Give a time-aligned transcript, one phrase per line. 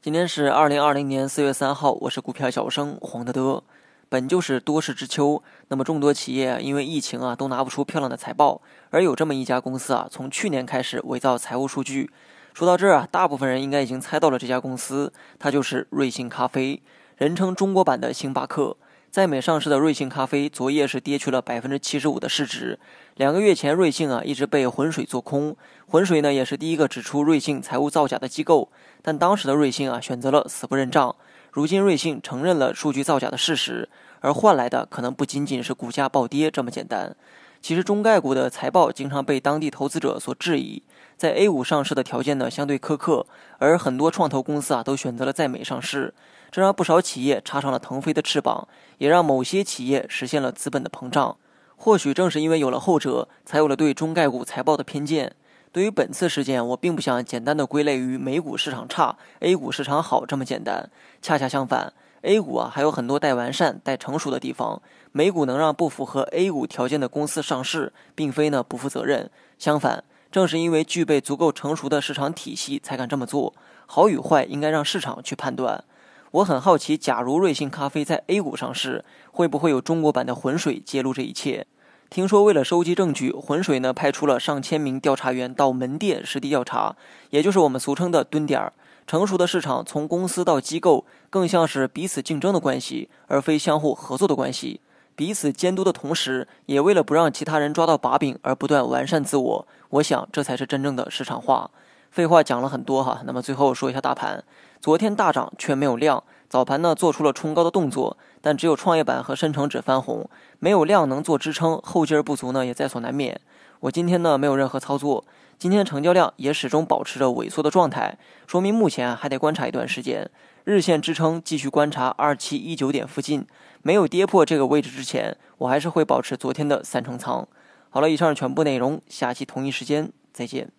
[0.00, 3.62] 今天是二零二零年四月三号，我是股票小生黄德德。
[4.08, 12.10] 本就是多事之秋，那么众多企业因为疫情啊，都拿不出漂亮的财报，而有这么一家公司啊，从去年开始伪造财务数据。
[12.54, 16.82] 说到这儿啊，大部分人应该已经猜到了这家公司，它就是瑞幸咖啡，
[17.16, 18.76] 人称中国版的星巴克。
[19.12, 22.78] 在美上市的瑞幸咖啡，昨夜是跌去了百分之七十五的市值。
[23.16, 25.54] 两个月前，瑞幸啊一直被浑水做空，
[25.86, 28.70] 浑水呢也是第一个指出瑞幸财务造假的机构，
[29.02, 31.14] 但当时的瑞幸啊选择了死不认账。
[31.50, 33.86] 如今瑞幸承认了数据造假的事实，
[34.20, 37.14] 而换来的可能不仅仅是股价暴跌这么简单。
[37.62, 40.82] 其实中概股的财报经常被当地投资者所质疑。
[41.16, 43.24] 在 A 股上市的条件呢相对苛刻，
[43.58, 46.12] 而很多创投公司啊都选择了在美上市，
[46.50, 48.66] 这让不少企业插上了腾飞的翅膀，
[48.98, 51.36] 也让某些企业实现了资本的膨胀。
[51.76, 55.36] 或许正是因为有了后者，才有了对中概股财报的偏见。
[55.70, 60.90] 对于本次事件，我并不想简单的归类于美股市场差，A 股市场好这么简单。
[61.22, 64.82] 恰恰相反，A 股啊还有很多待完善、待成熟的地方。
[65.12, 70.04] 美股能让不符合 A 股条件的公司上市，并非呢不负责任，相反。
[70.30, 73.52] 正是因为具备足够成熟的市场体系，才敢这么做。
[73.84, 75.84] 好与坏应该让市场去判断。
[76.30, 81.66] 我很好奇，假如瑞幸咖啡在 A 股上市，会不会有中国版的浑水揭露这一切？
[82.08, 86.96] 听说为了收集证据，浑水呢派出了上千名调查员到门店实地调查，
[87.28, 88.72] 也就是我们俗称的蹲点儿。
[89.06, 94.80] 成熟的市场从公司到机构，更像是彼此竞争的关系，而非相互合作的关系。
[95.14, 99.68] 彼此监督的同时，也为了不让其他人抓到把柄而不断完善自我。
[99.90, 101.70] 我想，这才是真正的市场化。
[102.12, 104.44] 废话讲了很多哈，那么最后说一下大盘。
[104.82, 113.40] 昨天大涨却没有量，早盘呢做出了冲高的动作，但只有创业板和深成指翻红，没有量能做支撑，后劲儿不足呢也在所难免。
[113.80, 115.24] 我今天呢没有任何操作，
[115.58, 120.30] 今天成交量也始终保持着萎缩的状态，说明目前还得观察一段时间。
[120.64, 123.46] 日线支撑继续观察二七一九点附近，
[123.80, 127.48] 没有跌破这个位置之前，我还是会保持昨天的三成仓。
[127.88, 130.70] 好了，以上是全部内容，下期同一时间再见。